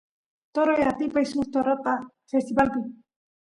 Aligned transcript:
toroy 0.53 0.81
atipay 0.91 1.25
suk 1.31 1.45
torota 1.53 1.93
festivalpi 2.31 2.79